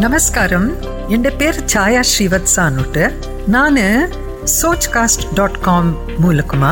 നമസ്കാരം 0.00 0.62
എൻ്റെ 1.14 1.30
പേര് 1.30 1.68
ഛായ 1.68 2.02
ശ്രീവത്സ 2.02 2.54
എന്നിട്ട് 2.68 3.04
ഞാൻ 3.48 3.76
சோச் 4.54 4.86
காஸ்ட் 4.94 5.24
டாட் 5.34 5.58
காம் 5.60 5.96
மூலக்குமா. 6.22 6.70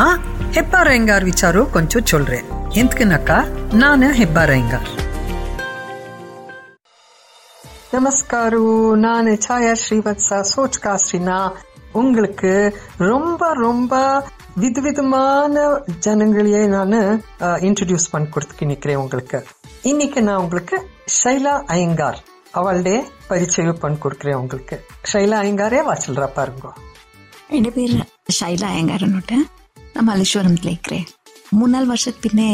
ஹெப்பா 0.52 0.80
ரயங்கார் 0.88 1.26
விசாரோ 1.28 1.70
கொஞ்சம் 1.70 2.06
சொல்றேன். 2.06 2.46
எந்தக்குனாக்கா? 2.70 3.38
நான் 3.72 4.02
ஹெப்பா 4.02 4.44
ரயங்கார். 4.52 4.88
நமஸ்காரு 7.92 8.62
நான் 8.94 9.26
சாயா 9.26 9.74
ஸ்ரீவத்சா 9.82 10.40
சோச் 10.52 10.80
காஸ்டினா 10.86 11.52
உங்களுக்கு 11.92 12.74
ரொம்ப 12.96 13.54
ரொம்ப 13.54 14.24
விதவிதமான 14.54 15.68
ஜனங்களையே 16.06 16.66
நான் 16.66 17.20
இன்ட்ரடியூஸ் 17.68 18.10
பண்ணி 18.10 18.28
கொடுத்து 18.28 18.66
நிக்கிறேன் 18.66 19.02
உங்களுக்கு. 19.04 19.46
இன்னைக்கு 19.82 20.22
நான் 20.22 20.36
உங்களுக்கு 20.36 20.86
ஷைலா 21.22 21.62
அயங்கார் 21.66 22.20
அவளுடைய 22.54 22.96
பரிச்சயம் 23.28 23.80
பண்ணி 23.82 23.98
கொடுக்குறேன் 23.98 24.34
உங்களுக்கு 24.34 24.76
ஷைலா 25.06 25.38
ஐயங்காரே 25.40 25.80
வாசல்றா 25.80 26.28
பாருங்க 26.36 26.68
എൻ്റെ 27.50 27.70
പേര് 27.70 27.98
ഷൈല 28.30 28.64
അയങ്കാരനോട്ട് 28.66 29.36
ഞാൻ 29.94 30.04
മല്ലേശ്വരത്തിലേക്കേ 30.06 30.98
മൂന്നാല് 31.52 31.86
വർഷത്ത് 31.90 32.22
പിന്നെ 32.22 32.50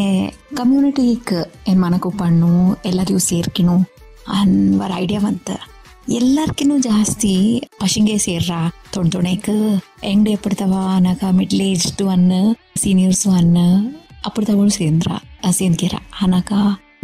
കമ്മ്യൂണിറ്റിക്ക് 0.61 1.39
ಏನು 1.69 1.81
ಮನಕ್ಕೂ 1.81 2.11
ಪಣ್ಣು 2.11 2.53
ಎಲ್ಲರಿಗೂ 2.85 3.21
ಸೇರ್ಕಿನು 3.27 3.75
ಅನ್ನೋರ 4.33 4.93
ಐಡಿಯಾ 4.95 5.21
ಬಂತ 5.21 5.51
ಎಲ್ಲರ್ಕಿನೂ 6.11 6.75
ಜಾಸ್ತಿ 6.81 7.33
ಪಶಿಂಗೆ 7.79 8.17
ಸೇರ್ರ 8.19 8.55
ತೊಣ್ 8.91 9.11
ತೊಣೆಕ್ 9.11 9.51
ಹೆಂಗ್ 10.03 10.29
ಎಪ್ಪಡ್ತವ 10.31 10.75
ಅನ್ನಕ 10.95 11.25
ಮಿಡ್ಲ್ 11.33 11.63
ಏಜ್ದು 11.63 12.07
ಅನ್ನ 12.09 12.33
ಸೀನಿಯರ್ಸು 12.77 13.31
ಅನ್ನ 13.31 13.59
ಅಪ್ಪಡ್ತವಳು 14.27 14.71
ಸೇಂದ್ರ 14.71 15.11
ಸೇನ್ಕೇರ 15.53 15.97
ಅನ್ನಕ 16.21 16.53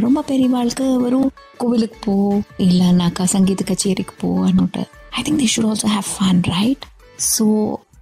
ரொம்ப 0.01 0.23
பெரியவாளுக்கு 0.27 0.97
வெறும் 0.97 1.29
கோவிலுக்கு 1.57 1.99
போ 2.05 2.41
இல்லைனாக்கா 2.59 3.23
சங்கீத 3.23 3.63
கச்சேரிக்கு 3.63 4.13
போ 4.21 4.45
அன்னுட்டு 4.45 4.83
I 5.17 5.23
think 5.23 5.37
they 5.37 5.45
should 5.45 5.65
also 5.65 5.87
have 5.87 6.03
fun 6.03 6.43
right 6.43 6.85
so 7.17 7.45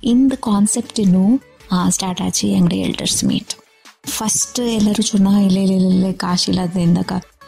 இந்த 0.03 0.35
ಕಾನ್ಸೆಪ್ಟ್ 0.35 0.99
ಇನ್ನು 0.99 1.39
ಸ್ಟಾರ್ಟ್ 1.89 2.21
ಆಚಿ 2.21 2.55
ಅಂಗಡಿ 2.55 2.77
ಎಲ್ಡರ್ಸ್ 2.77 3.25
ಮೀಟ್ 3.25 3.53
ಫಸ್ಟ್ 4.07 4.59
ಎಲ್ಲರೂ 4.59 5.03
ಚುನಾ 5.03 5.41
ಇಲ್ಲೇ 5.41 5.61
ಇಲ್ಲೇ 5.61 5.75
ಇಲ್ಲೇ 5.75 6.13
ಕಾಶ್ 6.13 6.49
ಇಲ್ಲದ್ರಿಂದ 6.49 6.97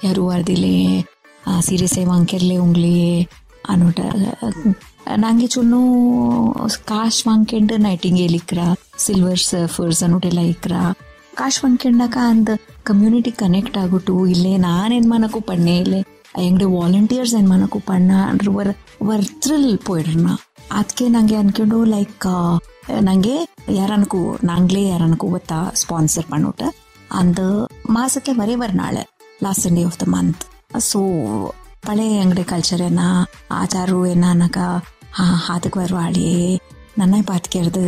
ಯಾರು 0.04 0.30
ಅರ್ದಿಲೆ 0.30 1.04
ಸೀರಿಯಸ್ 1.62 1.98
ವಾಂಕಿರ್ಲೆ 2.08 2.58
ಉಂಗ್ಲಿ 2.58 3.28
ಅನ್ನೋಟ 3.70 4.00
ನಂಗೆ 5.18 5.48
ಚುನ್ನು 5.48 5.82
ಕಾಶ್ 6.86 7.28
ವಾಂಕೆಂಡ್ 7.28 7.80
ನೈಟಿಂಗೇಲ್ 7.80 8.36
ಇಕ್ರ 8.36 8.60
ಸಿಲ್ವರ್ 8.98 9.40
ಸರ್ಫರ್ಸ್ 9.40 10.04
ಅನ್ನೋಟೆಲ್ಲ 10.04 10.40
ಇಕ್ರ 10.40 10.72
ಕಾಶ್ 11.36 11.64
ವಾಂಕೆಂಡಾಕ 11.64 12.18
ಅಂದ್ 12.22 12.52
ಕಮ್ಯುನಿಟಿ 12.85 13.31
ಕನೆಕ್ಟ್ 13.31 13.79
ಆಗುಟ್ಟು 13.79 14.27
ಇಲ್ಲೇ 14.27 14.57
ನಾನು 14.57 14.95
ಎನ್ಮಾನಕ್ಕೂ 14.95 15.41
ಪಡ್ನೆ 15.41 15.79
ಇಲ್ಲೇ 15.79 16.01
ಹೆಂಗಡೆ 16.37 16.65
ವಾಲಂಟಿಯರ್ಸ್ 16.65 17.35
ಎನ್ಮಾನಕ್ಕೂ 17.35 17.79
ಪಡ್ನ 17.81 18.13
ಅಂಡ್ರ 18.29 18.51
ವರ್ 18.51 18.71
ವರ್ತ್ರಲ್ 19.03 19.79
ಪೋಯ್ಡ್ರನ 19.79 20.31
ಅದಕ್ಕೆ 20.71 21.07
ನನಗೆ 21.09 21.37
ಅನ್ಕೊಂಡು 21.37 21.85
ಲೈಕ್ 21.85 22.27
ನನಗೆ 23.01 23.35
ಯಾರನಕು 23.73 24.21
நாங்களே 24.45 24.85
ಯಾರನಕು 24.89 25.27
ಗೊತ್ತಾ 25.29 25.59
ಸ್ಪಾನ್ಸರ್ 25.75 26.27
ಪಣ್ಣುಟ್ಟ 26.31 26.63
ಅಂದ 27.11 27.39
ಮಾಸಕ್ಕೆ 27.89 27.89
பண்ணிட்டு 27.89 27.89
அந்த 27.89 27.91
மாசக்கே 27.93 28.33
வரே 28.33 28.55
வரனால 28.55 28.97
last 29.43 29.65
Sunday 29.67 29.85
of 29.85 29.99
the 29.99 30.07
month 30.09 30.45
so 30.81 31.01
பழைய 31.87 32.21
எங்களுடைய 32.21 32.45
கல்ச்சர் 32.45 32.83
என்ன 32.83 33.03
ஆச்சாரம் 33.53 34.07
என்னன்னாக்கா 34.07 34.67
ஆ 35.19 35.25
அதுக்கு 35.55 35.79
வருவாளே 35.81 36.31
நன்னா 36.99 37.19
பார்த்துக்கிறது 37.27 37.85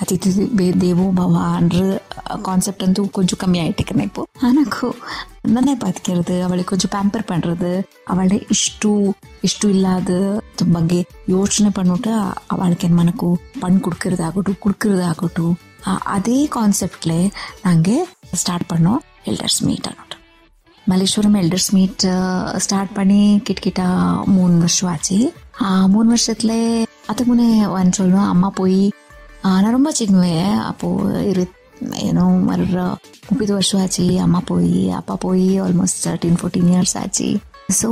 ಅತಿಥಿ 0.00 0.30
ದೇವೋ 0.80 1.10
ಭವ 1.10 1.34
ಅಂದ್ರೆ 1.56 1.82
ಕಾನ್ಸೆಪ್ಟ್ 2.44 2.82
ಅಂತೂ 2.82 3.02
ಕೊಂಚ 3.06 3.34
ಕಮ್ಮಿ 3.34 3.58
ಆಯ್ತು 3.58 3.84
இப்போ 4.04 4.22
ಆನಕು 4.42 4.88
ನನ್ನೇ 5.48 5.74
பார்த்துக்கிறது 5.74 6.34
அவளை 6.42 6.64
கொஞ்சம் 6.64 6.92
பேம்பர் 6.94 7.26
பண்றது 7.28 7.70
அவளை 8.08 8.38
ಇಷ್ಟು 8.50 8.90
ಇಷ್ಟು 9.44 9.68
ಇಲ್ಲಾದ 9.68 10.10
ಬಗ್ಗೆ 10.72 11.00
ಯೋಚನೆ 11.28 11.70
பண்ணிட்டு 11.70 12.12
அவளுக்கு 12.48 12.86
என்ன 12.86 12.96
மனக்கு 12.96 13.28
பண்ணி 13.60 13.80
கொடுக்கறதாகட்டும் 13.80 14.60
கொடுக்கறதாகட்டும் 14.62 15.54
அதே 16.06 16.48
கான்செப்ட்ல 16.56 17.12
நாங்க 17.64 17.90
ஸ்டார்ட் 18.34 18.66
பண்ணோம் 18.72 19.00
எல்டர்ஸ் 19.26 19.60
மீட் 19.64 19.88
ಅನ್ನೋದು 19.88 20.18
மல்லேஸ்வரம் 20.86 21.36
எல்டர்ஸ் 21.42 21.70
மீட் 21.74 22.04
ஸ்டார்ட் 22.56 22.94
பண்ணி 22.94 23.22
கிட்டக்கிட்ட 23.46 23.82
மூணு 24.26 24.54
வருஷம் 24.58 24.90
ஆச்சு 24.92 25.18
மூணு 25.86 26.08
வருஷத்துல 26.12 26.52
அதுக்கு 27.06 27.28
முன்னே 27.30 27.48
வந்து 27.66 27.98
சொல்லணும் 27.98 28.30
அம்மா 28.30 28.48
போய் 28.48 28.80
நான் 29.41 29.71
ரொம்ப 29.71 29.91
சின்னவேன் 29.99 30.57
அப்போது 30.59 31.29
இரு 31.29 31.47
ஏன்னோ 31.93 32.51
ஒரு 32.51 32.65
முப்பது 33.29 33.53
வருஷம் 33.53 33.81
ஆச்சு 33.81 34.19
அம்மா 34.21 34.41
போய் 34.45 34.89
அப்பா 34.89 35.15
போய் 35.15 35.61
ஆல்மோஸ்ட் 35.61 36.01
தேர்ட்டீன் 36.03 36.37
ஃபோர்டீன் 36.41 36.69
இயர்ஸ் 36.73 36.97
ஆச்சு. 36.97 37.37
ஸோ 37.81 37.89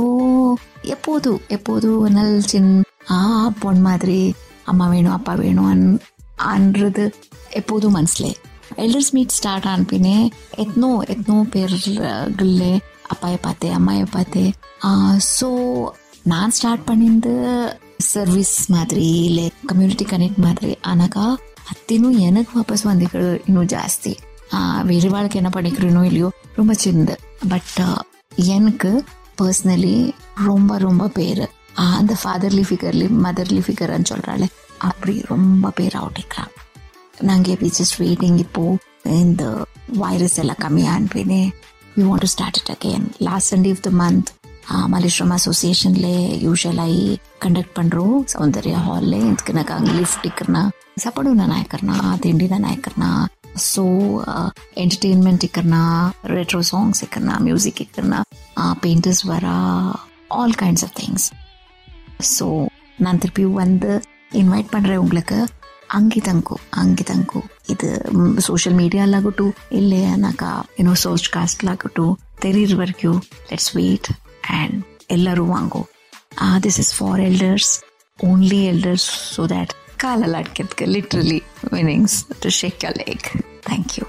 எப்போது 0.82 1.40
எப்போது 1.48 2.10
நல் 2.10 2.40
சின் 2.40 2.84
ஆ 3.10 3.48
பொன் 3.58 3.80
மாதிரி 3.80 4.34
அம்மா 4.64 4.88
வேணும் 4.88 5.12
அப்பா 5.12 5.34
வேணும் 5.34 5.66
அன் 5.66 6.00
அன்றது 6.36 7.14
எப்போதும் 7.50 7.96
மனசுலே. 7.96 8.32
எல்டர்ஸ் 8.76 9.12
மீட் 9.12 9.28
ஸ்டார்ட் 9.28 9.64
ஆனப்பினே 9.64 10.28
எத்தனோ 10.56 11.00
எத்தனோ 11.06 11.42
பேர்களே 11.50 12.72
அப்பாயை 13.14 13.38
பார்த்தேன் 13.42 13.76
அம்மாயை 13.76 14.06
பார்த்தேன் 14.10 14.52
ஸோ 15.38 15.48
நான் 16.22 16.50
ஸ்டார்ட் 16.50 16.88
பண்ணியிருந்து 16.90 17.34
ಸರ್ವಿಸ್ 18.05 18.55
ಮಾದರಿ 18.71 19.07
ಇಲ್ಲ 19.21 19.39
ಕಮ್ಯುನಿಟಿ 19.69 20.05
ಕನೆಕ್ಟ್ 20.05 20.39
ಮಾದರಿ 20.39 20.75
ಆನಾಗ 20.87 21.17
ಹತ್ತಿನೂ 21.69 22.09
எனக்கு 22.19 22.51
ವಾಪಸ್ 22.57 22.83
வந்திகள் 22.83 23.29
இன்னும் 23.47 23.69
ஜாஸ்தி 23.73 24.13
வேறு 24.85 25.09
வாழ்க்கை 25.09 25.37
என்ன 25.41 25.51
படிக்கிறேனோ 25.53 26.01
இல்லையோ 26.03 26.29
ரொம்ப 26.55 26.73
சின்னது 26.83 27.15
பட் 27.47 27.77
எனக்கு 28.51 28.91
பர்சனலி 29.37 29.95
ரொம்ப 30.45 30.77
ரொம்ப 30.77 31.03
பேர் 31.09 31.43
அந்த 31.91 32.13
ஃபாதர்லி 32.21 32.63
ஃபிகர்லி 32.63 33.07
மதர்லி 33.25 33.61
ஃபிகர்னு 33.61 34.09
சொல்கிறாள் 34.11 34.45
அப்படி 34.79 35.15
ரொம்ப 35.27 35.71
பேர் 35.71 35.95
அவுட்டிக்கிறான் 35.95 36.51
நாங்கள் 37.21 37.55
பி 37.55 37.69
ஜஸ்ட் 37.79 37.97
வெயிட்டிங் 38.01 38.37
இப்போ 38.37 38.63
இந்த 39.15 39.43
வைரஸ் 39.97 40.37
எல்லாம் 40.39 40.61
கம்மியாக 40.61 41.07
பின்னே 41.13 41.41
we 41.95 42.03
want 42.03 42.23
to 42.25 42.27
start 42.27 42.59
it 42.61 42.71
again 42.75 43.05
last 43.19 43.51
Sunday 43.53 43.71
of 43.71 43.83
the 43.83 43.91
month 44.03 44.29
Malayalam 44.74 45.30
அசோசியேஷன்லேயே 45.30 46.42
ಯೂಶಲಾಗಿ 46.42 47.20
ಕಂಡಕ್ಟ್ 47.38 47.74
பண்ணுறೋ 47.74 48.24
ಸೌಂದರ್ಯ 48.26 48.72
ಹಾಲ್லே 48.74 49.18
ಇದಕ್ಕಾಗಿ 49.18 49.90
ಲಿಫ್ಟಿಕ್ರನ್ನ 49.90 50.56
ಸಪಡುನ 50.98 51.40
ನಾಯಕರನ್ನ 51.46 51.92
ತಿಂಡಿನ 52.16 52.54
ನಾಯಕರನ್ನ 52.58 53.26
ಸೊ 53.54 53.84
ಎಂಟರ್ಟೈನ್ಮೆಂಟ್ 54.76 55.44
ಇಕ್ಕರನ್ನ 55.44 55.74
ரெட்ரோ 56.24 56.60
சாங்ஸ் 56.60 57.02
ಇಕ್ಕರನ್ನ 57.02 57.38
மியூசிக் 57.38 57.80
ಇಕ್ಕರನ್ನ 57.80 58.14
பெயிண்டர்ஸ் 58.80 59.26
வரா 59.26 59.56
all 60.30 60.54
kinds 60.54 60.84
of 60.84 60.92
things 61.02 61.32
so 62.36 62.68
நான் 63.00 63.18
திருப்பியும் 63.18 63.52
வந்து 63.52 64.00
இன்வைட் 64.32 64.72
பண்ணுறேன் 64.72 64.96
உங்களுக்கு. 64.96 65.46
அங்கிதங்கு 65.90 66.56
அங்கிதங்கு 66.72 67.40
இது 67.68 68.02
சோஷியல் 68.40 68.76
மீடியாலாகட்டும் 68.76 69.54
இல்லையானாக்கா 69.70 70.62
இன்னும் 70.76 70.96
சோச் 71.04 71.30
காஸ்ட்லாகட்டும் 71.36 72.18
தெரியுற 72.40 72.74
வரைக்கும் 72.74 73.22
லெட்ஸ் 73.48 73.74
வெயிட் 73.74 74.08
and 74.53 74.73
ಎಲ್ಲರೂ 75.09 75.45
ವಾಂಗೋ 75.45 75.81
this 76.63 76.79
is 76.79 76.91
for 76.93 77.21
elders 77.21 77.71
only 78.19 78.59
elders 78.65 79.07
so 79.35 79.43
that 79.47 79.73
ಕಾಲಲ್ಲಿ 79.97 80.37
ಅಡ್ಕೆದ್ಕೆ 80.37 80.85
literally 80.85 81.39
meanings 81.73 82.17
to 82.43 82.49
shake 82.59 82.85
a 82.85 82.93
leg 83.01 83.25
thank 83.65 83.93
you 83.97 84.05